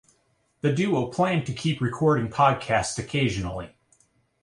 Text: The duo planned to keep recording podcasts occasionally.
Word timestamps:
The 0.61 0.73
duo 0.73 1.11
planned 1.11 1.45
to 1.45 1.53
keep 1.53 1.79
recording 1.79 2.27
podcasts 2.27 2.97
occasionally. 2.97 3.75